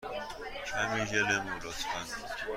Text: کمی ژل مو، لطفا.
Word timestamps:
کمی 0.69 1.01
ژل 1.09 1.29
مو، 1.43 1.53
لطفا. 1.63 1.99